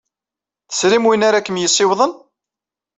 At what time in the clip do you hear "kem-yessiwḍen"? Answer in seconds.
1.45-2.11